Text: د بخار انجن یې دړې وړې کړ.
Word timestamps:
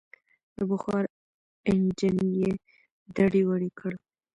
د 0.57 0.59
بخار 0.71 1.03
انجن 1.69 2.17
یې 2.39 2.51
دړې 3.17 3.41
وړې 3.49 3.69
کړ. 3.79 3.93